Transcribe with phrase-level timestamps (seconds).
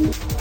[0.00, 0.39] you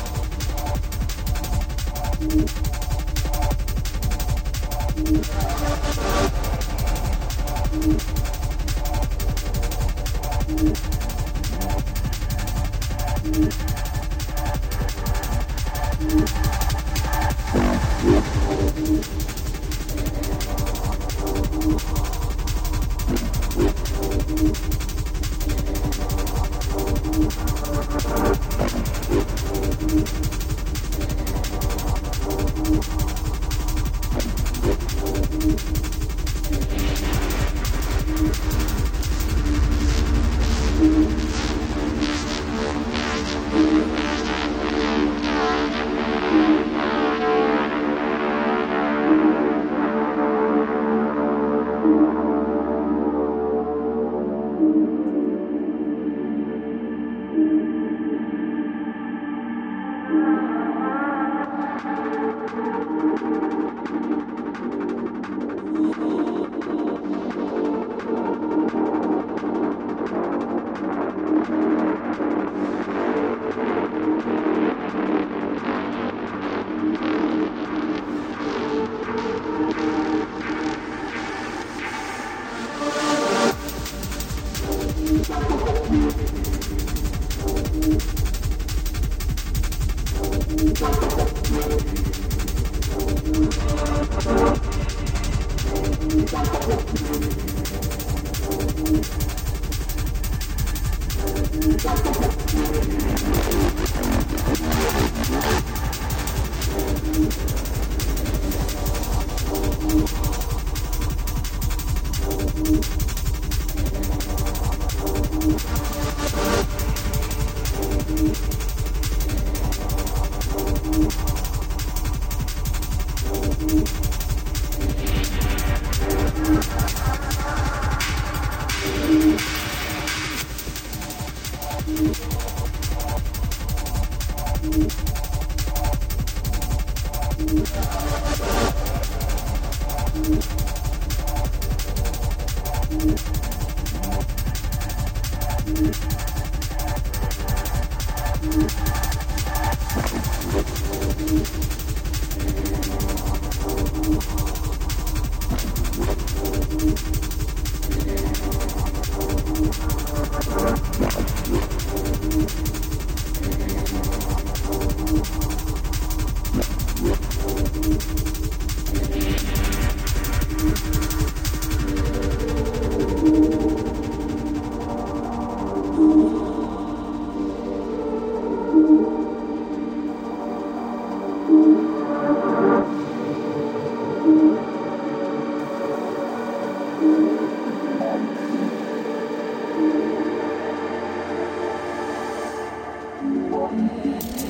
[193.89, 194.48] Música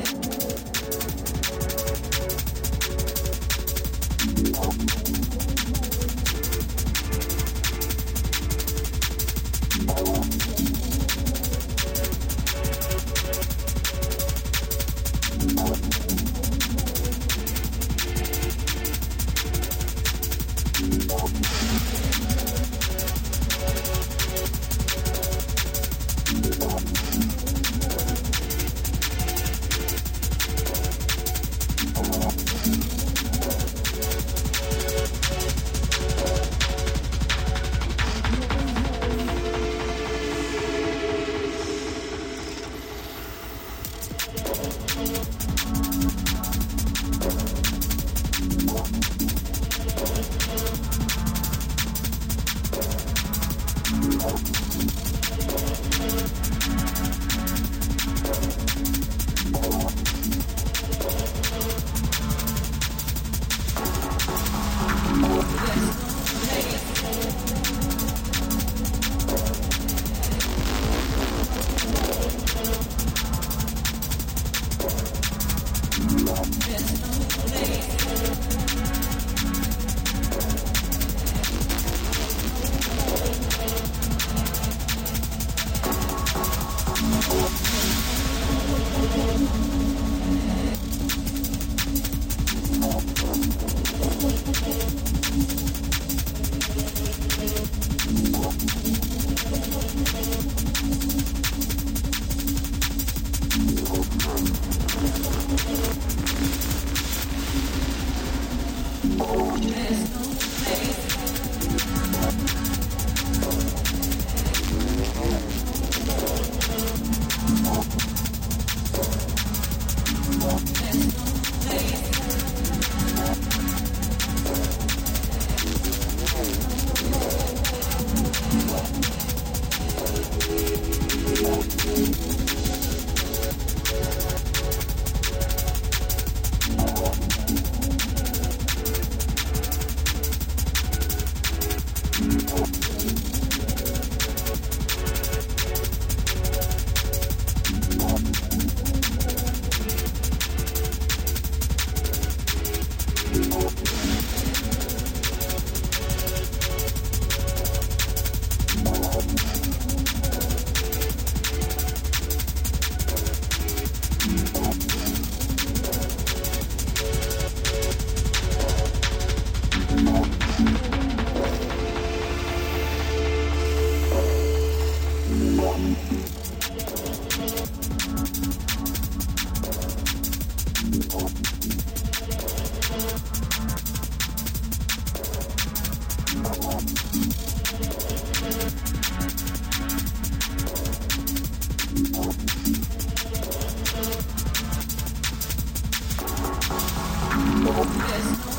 [197.70, 198.59] Yes.